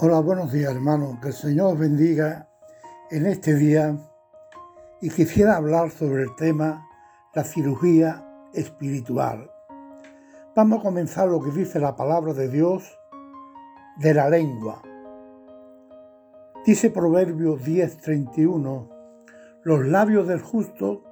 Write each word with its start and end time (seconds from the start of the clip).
Hola, 0.00 0.18
buenos 0.18 0.50
días 0.50 0.72
hermanos, 0.72 1.20
que 1.22 1.28
el 1.28 1.34
Señor 1.34 1.78
bendiga 1.78 2.48
en 3.12 3.26
este 3.26 3.54
día 3.54 3.96
y 5.00 5.08
quisiera 5.08 5.54
hablar 5.54 5.92
sobre 5.92 6.24
el 6.24 6.34
tema 6.34 6.84
la 7.32 7.44
cirugía 7.44 8.26
espiritual. 8.52 9.48
Vamos 10.56 10.80
a 10.80 10.82
comenzar 10.82 11.28
lo 11.28 11.40
que 11.40 11.52
dice 11.52 11.78
la 11.78 11.94
palabra 11.94 12.32
de 12.32 12.48
Dios 12.48 12.98
de 13.98 14.14
la 14.14 14.28
lengua. 14.28 14.82
Dice 16.66 16.90
Proverbios 16.90 17.62
10:31, 17.62 18.88
los 19.62 19.86
labios 19.86 20.26
del 20.26 20.42
justo 20.42 21.04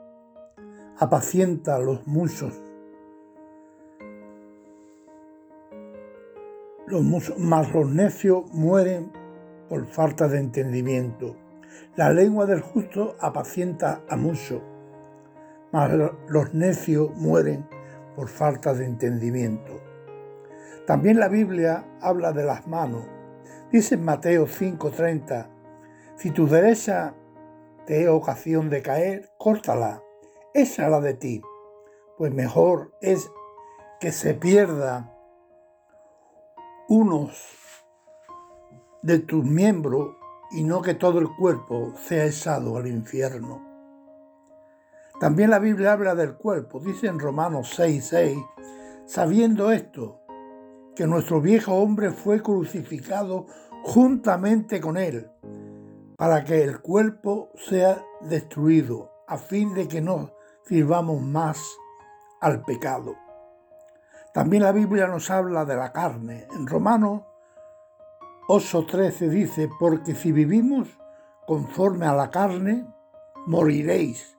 apacienta 0.99 1.79
los 1.79 2.05
muchos 2.09 2.61
Los 6.87 7.39
más 7.39 7.73
los 7.73 7.89
necios 7.89 8.45
mueren 8.53 9.13
por 9.69 9.87
falta 9.87 10.29
de 10.29 10.39
entendimiento. 10.39 11.37
La 11.97 12.13
lengua 12.13 12.47
del 12.47 12.61
justo 12.61 13.17
apacienta 13.21 14.03
a 14.09 14.17
mucho, 14.17 14.63
mas 15.73 15.91
los 16.29 16.55
necios 16.55 17.11
mueren 17.17 17.67
por 18.17 18.29
falta 18.29 18.75
de 18.75 18.85
entendimiento. 18.85 19.81
También 20.87 21.21
la 21.21 21.29
Biblia 21.29 21.87
habla 22.01 22.33
de 22.33 22.45
las 22.45 22.67
manos. 22.67 23.07
Dice 23.71 23.95
en 23.95 24.05
Mateo 24.05 24.47
5:30, 24.47 25.49
si 26.17 26.31
tu 26.31 26.47
derecha 26.47 27.15
te 27.87 28.03
es 28.03 28.09
ocasión 28.09 28.71
de 28.71 28.83
caer, 28.83 29.31
córtala, 29.39 30.03
échala 30.55 31.01
de 31.01 31.15
ti, 31.15 31.43
pues 32.19 32.35
mejor 32.35 32.93
es 33.01 33.31
que 34.01 34.13
se 34.13 34.35
pierda 34.35 35.12
unos 36.93 37.33
de 39.01 39.19
tus 39.21 39.43
miembros 39.43 40.15
y 40.51 40.63
no 40.63 40.83
que 40.83 40.93
todo 40.93 41.21
el 41.21 41.35
cuerpo 41.37 41.95
sea 41.97 42.27
echado 42.27 42.77
al 42.77 42.87
infierno. 42.87 43.63
También 45.19 45.49
la 45.49 45.59
Biblia 45.59 45.95
habla 45.95 46.15
del 46.15 46.35
cuerpo, 46.35 46.81
dice 46.81 47.07
en 47.07 47.19
Romanos 47.19 47.79
6:6, 47.79 48.37
sabiendo 49.07 49.73
esto, 49.73 50.21
que 50.95 51.07
nuestro 51.07 51.41
viejo 51.41 51.77
hombre 51.77 52.11
fue 52.11 52.43
crucificado 52.43 53.47
juntamente 53.85 54.79
con 54.79 54.99
él, 54.99 55.31
para 56.19 56.45
que 56.45 56.63
el 56.63 56.83
cuerpo 56.83 57.49
sea 57.57 58.05
destruido, 58.21 59.11
a 59.27 59.39
fin 59.39 59.73
de 59.73 59.89
que 59.89 60.03
no 60.03 60.33
sirvamos 60.67 61.23
más 61.23 61.59
al 62.43 62.63
pecado. 62.65 63.22
También 64.33 64.63
la 64.63 64.73
Biblia 64.73 65.07
nos 65.07 65.31
habla 65.31 65.65
de 65.65 65.77
la 65.77 65.93
carne. 65.93 66.47
En 66.55 66.67
Romanos 66.67 67.23
8:13 68.49 69.29
dice, 69.29 69.69
porque 69.79 70.15
si 70.15 70.33
vivimos 70.33 70.89
conforme 71.47 72.07
a 72.07 72.15
la 72.15 72.31
carne, 72.31 72.87
moriréis. 73.47 74.39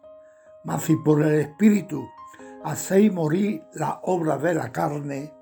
Mas 0.63 0.83
si 0.83 0.95
por 0.95 1.21
el 1.21 1.41
Espíritu 1.41 2.07
hacéis 2.63 3.13
morir 3.13 3.63
la 3.73 3.99
obra 4.03 4.37
de 4.37 4.53
la 4.53 4.71
carne, 4.71 5.33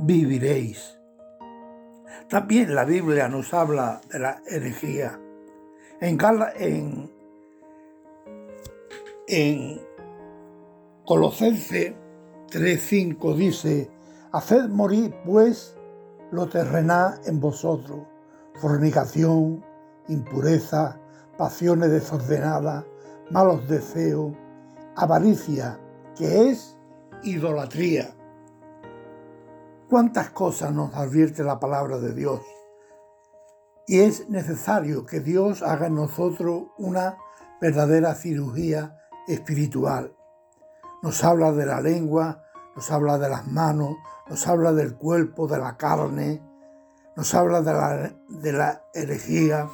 viviréis. 0.00 0.98
También 2.28 2.74
la 2.74 2.84
Biblia 2.84 3.28
nos 3.28 3.54
habla 3.54 4.00
de 4.10 4.18
la 4.18 4.42
herejía. 4.46 5.18
En, 6.00 6.18
en, 9.26 9.80
3.5 12.50 13.36
dice, 13.36 13.90
Haced 14.32 14.68
morir 14.68 15.14
pues 15.24 15.76
lo 16.32 16.48
terrenal 16.48 17.20
en 17.24 17.40
vosotros, 17.40 18.00
fornicación, 18.60 19.64
impureza, 20.08 20.98
pasiones 21.38 21.90
desordenadas, 21.90 22.84
malos 23.30 23.68
deseos, 23.68 24.32
avaricia, 24.96 25.78
que 26.16 26.50
es 26.50 26.76
idolatría. 27.22 28.14
¿Cuántas 29.88 30.30
cosas 30.30 30.72
nos 30.72 30.94
advierte 30.94 31.44
la 31.44 31.60
palabra 31.60 31.98
de 31.98 32.14
Dios? 32.14 32.40
Y 33.86 34.00
es 34.00 34.28
necesario 34.28 35.06
que 35.06 35.20
Dios 35.20 35.62
haga 35.62 35.86
en 35.86 35.94
nosotros 35.94 36.64
una 36.78 37.16
verdadera 37.60 38.14
cirugía 38.14 38.96
espiritual 39.26 40.14
nos 41.02 41.24
habla 41.24 41.52
de 41.52 41.66
la 41.66 41.80
lengua, 41.80 42.42
nos 42.76 42.90
habla 42.90 43.18
de 43.18 43.28
las 43.28 43.46
manos, 43.46 43.96
nos 44.28 44.46
habla 44.46 44.72
del 44.72 44.96
cuerpo, 44.96 45.46
de 45.46 45.58
la 45.58 45.76
carne, 45.76 46.42
nos 47.16 47.34
habla 47.34 47.62
de 47.62 47.72
la, 47.72 48.12
de 48.28 48.52
la 48.52 48.84
herejía. 48.94 49.68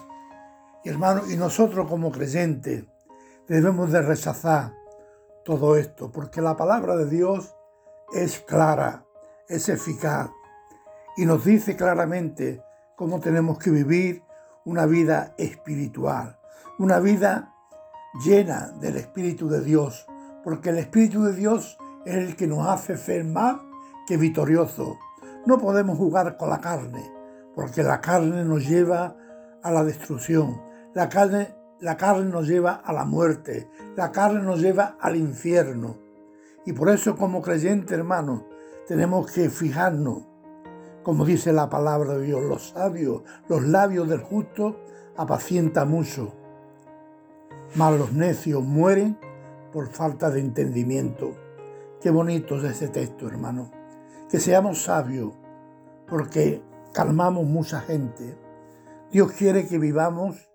Y 0.85 0.89
hermano, 0.89 1.23
y 1.31 1.37
nosotros 1.37 1.89
como 1.89 2.11
creyentes 2.11 2.85
debemos 3.49 3.93
de 3.93 4.03
rechazar 4.03 4.73
todo 5.45 5.77
esto, 5.77 6.11
porque 6.11 6.41
la 6.41 6.57
palabra 6.57 6.97
de 6.97 7.09
Dios 7.09 7.55
es 8.13 8.41
clara, 8.41 9.05
es 9.49 9.69
eficaz 9.69 10.31
y 11.17 11.25
nos 11.25 11.45
dice 11.45 11.77
claramente 11.77 12.63
cómo 12.95 13.21
tenemos 13.21 13.59
que 13.59 13.71
vivir 13.71 14.23
una 14.65 14.87
vida 14.87 15.35
espiritual, 15.39 16.39
una 16.79 16.99
vida 16.99 17.55
llena 18.25 18.69
del 18.81 18.97
Espíritu 18.97 19.49
de 19.49 19.63
Dios, 19.63 20.07
porque 20.45 20.71
el 20.71 20.79
Espíritu 20.79 21.25
de 21.25 21.35
Dios 21.35 21.79
es 22.07 22.15
el 22.15 22.37
que 22.37 22.47
nos 22.47 22.67
hace 22.67 22.97
ser 22.97 23.25
más 23.25 23.57
que 24.07 24.17
victorioso. 24.17 24.97
No 25.45 25.59
podemos 25.59 25.99
jugar 25.99 26.37
con 26.37 26.49
la 26.49 26.61
carne, 26.61 27.05
porque 27.55 27.83
la 27.83 28.01
carne 28.01 28.45
nos 28.45 28.67
lleva 28.67 29.17
a 29.63 29.71
la 29.73 29.83
destrucción, 29.83 30.63
la 30.95 31.09
carne, 31.09 31.55
la 31.81 31.97
carne 31.97 32.31
nos 32.31 32.47
lleva 32.47 32.75
a 32.75 32.93
la 32.93 33.05
muerte, 33.05 33.69
la 33.97 34.13
carne 34.13 34.41
nos 34.43 34.61
lleva 34.61 34.97
al 35.01 35.17
infierno. 35.17 35.97
Y 36.65 36.73
por 36.73 36.91
eso 36.91 37.17
como 37.17 37.43
creyente 37.43 37.95
hermano, 37.95 38.47
tenemos 38.87 39.31
que 39.33 39.51
fijarnos, 39.51 40.23
como 41.03 41.25
dice 41.25 41.53
la 41.53 41.69
palabra 41.69 42.15
de 42.15 42.27
Dios, 42.27 42.43
los 42.45 42.71
sabios, 42.71 43.23
los 43.49 43.65
labios 43.65 44.09
del 44.09 44.21
justo 44.21 44.77
apacientan 45.17 45.91
mucho, 45.91 46.33
mas 47.75 47.99
los 47.99 48.13
necios 48.13 48.63
mueren 48.63 49.19
por 49.73 49.89
falta 49.89 50.31
de 50.31 50.41
entendimiento. 50.41 51.46
Qué 52.01 52.11
bonito 52.11 52.59
es 52.59 52.65
ese 52.65 52.89
texto, 52.89 53.27
hermano. 53.27 53.71
Que 54.29 54.39
seamos 54.39 54.83
sabios, 54.83 55.33
porque 56.07 56.63
calmamos 56.93 57.47
mucha 57.47 57.81
gente. 57.81 58.39
Dios 59.11 59.33
quiere 59.33 59.67
que 59.67 59.79
vivamos 59.79 60.51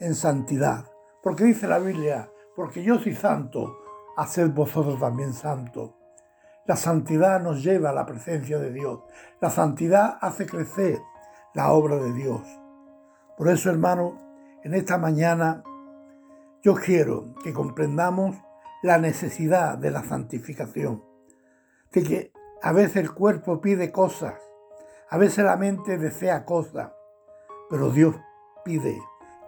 en 0.00 0.14
santidad. 0.14 0.86
Porque 1.22 1.44
dice 1.44 1.66
la 1.66 1.78
Biblia, 1.78 2.30
porque 2.54 2.82
yo 2.82 2.98
soy 2.98 3.14
santo, 3.14 3.76
haced 4.16 4.50
vosotros 4.50 4.98
también 4.98 5.34
santos. 5.34 5.92
La 6.64 6.76
santidad 6.76 7.40
nos 7.42 7.62
lleva 7.62 7.90
a 7.90 7.94
la 7.94 8.06
presencia 8.06 8.58
de 8.58 8.72
Dios. 8.72 9.00
La 9.40 9.50
santidad 9.50 10.18
hace 10.20 10.46
crecer 10.46 10.98
la 11.54 11.72
obra 11.72 11.96
de 11.96 12.12
Dios. 12.12 12.40
Por 13.36 13.48
eso, 13.48 13.70
hermano, 13.70 14.18
en 14.64 14.74
esta 14.74 14.98
mañana 14.98 15.62
yo 16.62 16.74
quiero 16.74 17.34
que 17.44 17.52
comprendamos 17.52 18.36
la 18.82 18.98
necesidad 18.98 19.78
de 19.78 19.90
la 19.90 20.04
santificación. 20.04 21.02
De 21.92 22.02
que 22.02 22.32
a 22.62 22.72
veces 22.72 22.96
el 22.96 23.12
cuerpo 23.12 23.60
pide 23.60 23.92
cosas, 23.92 24.34
a 25.08 25.18
veces 25.18 25.44
la 25.44 25.56
mente 25.56 25.98
desea 25.98 26.44
cosas, 26.44 26.92
pero 27.70 27.90
Dios 27.90 28.16
pide 28.64 28.98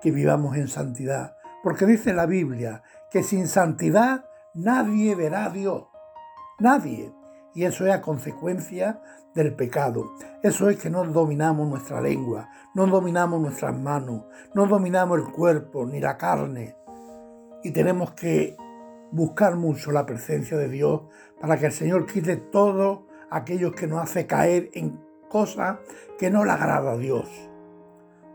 que 0.00 0.10
vivamos 0.10 0.56
en 0.56 0.68
santidad. 0.68 1.36
Porque 1.62 1.86
dice 1.86 2.12
la 2.12 2.26
Biblia 2.26 2.82
que 3.10 3.22
sin 3.22 3.48
santidad 3.48 4.24
nadie 4.54 5.14
verá 5.14 5.46
a 5.46 5.50
Dios. 5.50 5.86
Nadie. 6.58 7.12
Y 7.54 7.64
eso 7.64 7.86
es 7.86 7.92
a 7.92 8.00
consecuencia 8.00 9.00
del 9.34 9.54
pecado. 9.54 10.12
Eso 10.42 10.68
es 10.68 10.78
que 10.78 10.90
no 10.90 11.04
dominamos 11.04 11.68
nuestra 11.68 12.00
lengua, 12.00 12.48
no 12.74 12.86
dominamos 12.86 13.40
nuestras 13.40 13.76
manos, 13.76 14.24
no 14.54 14.66
dominamos 14.66 15.18
el 15.18 15.32
cuerpo 15.32 15.84
ni 15.86 16.00
la 16.00 16.16
carne. 16.16 16.76
Y 17.62 17.72
tenemos 17.72 18.12
que 18.12 18.56
buscar 19.10 19.56
mucho 19.56 19.92
la 19.92 20.06
presencia 20.06 20.56
de 20.56 20.68
Dios 20.68 21.02
para 21.40 21.58
que 21.58 21.66
el 21.66 21.72
Señor 21.72 22.06
quite 22.06 22.36
todo 22.36 23.06
aquello 23.30 23.72
que 23.72 23.86
nos 23.86 24.02
hace 24.02 24.26
caer 24.26 24.70
en 24.74 25.00
cosas 25.28 25.78
que 26.18 26.30
no 26.30 26.44
le 26.44 26.52
agrada 26.52 26.92
a 26.92 26.96
Dios. 26.96 27.28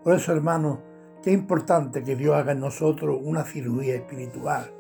Por 0.03 0.15
eso, 0.15 0.33
hermanos, 0.33 0.79
qué 1.21 1.31
importante 1.31 2.03
que 2.03 2.15
Dios 2.15 2.35
haga 2.35 2.51
en 2.51 2.59
nosotros 2.59 3.19
una 3.21 3.43
cirugía 3.43 3.95
espiritual. 3.95 4.71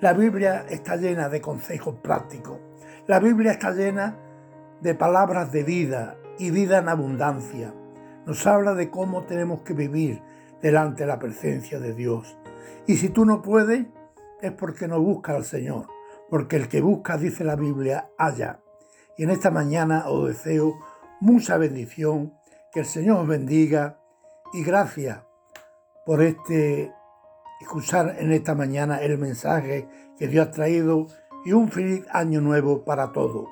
La 0.00 0.12
Biblia 0.12 0.66
está 0.68 0.96
llena 0.96 1.28
de 1.28 1.40
consejos 1.40 1.96
prácticos. 2.02 2.58
La 3.06 3.20
Biblia 3.20 3.52
está 3.52 3.70
llena 3.70 4.16
de 4.80 4.94
palabras 4.94 5.52
de 5.52 5.62
vida 5.62 6.16
y 6.38 6.50
vida 6.50 6.78
en 6.78 6.88
abundancia. 6.88 7.72
Nos 8.26 8.46
habla 8.46 8.74
de 8.74 8.90
cómo 8.90 9.24
tenemos 9.24 9.60
que 9.60 9.74
vivir 9.74 10.20
delante 10.60 11.04
de 11.04 11.08
la 11.08 11.18
presencia 11.18 11.78
de 11.78 11.94
Dios. 11.94 12.36
Y 12.86 12.96
si 12.96 13.08
tú 13.08 13.24
no 13.24 13.42
puedes, 13.42 13.86
es 14.42 14.52
porque 14.52 14.88
no 14.88 15.00
busca 15.00 15.34
al 15.34 15.44
Señor, 15.44 15.86
porque 16.28 16.56
el 16.56 16.68
que 16.68 16.82
busca, 16.82 17.16
dice 17.16 17.44
la 17.44 17.56
Biblia, 17.56 18.10
haya. 18.18 18.60
Y 19.16 19.22
en 19.22 19.30
esta 19.30 19.50
mañana 19.50 20.08
os 20.08 20.28
deseo 20.28 20.74
mucha 21.20 21.56
bendición, 21.56 22.34
que 22.72 22.80
el 22.80 22.86
Señor 22.86 23.20
os 23.20 23.28
bendiga 23.28 23.98
y 24.52 24.64
gracias 24.64 25.20
por 26.04 26.22
este 26.22 26.92
escuchar 27.60 28.16
en 28.18 28.32
esta 28.32 28.54
mañana 28.54 29.00
el 29.00 29.18
mensaje 29.18 29.88
que 30.18 30.26
Dios 30.26 30.48
ha 30.48 30.50
traído 30.50 31.06
y 31.44 31.52
un 31.52 31.70
feliz 31.70 32.04
año 32.10 32.40
nuevo 32.40 32.84
para 32.84 33.12
todos. 33.12 33.48